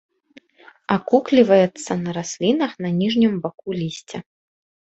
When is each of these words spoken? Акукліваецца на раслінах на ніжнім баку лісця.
Акукліваецца 0.95 1.91
на 2.03 2.09
раслінах 2.17 2.71
на 2.87 2.93
ніжнім 3.01 3.33
баку 3.45 3.69
лісця. 3.83 4.19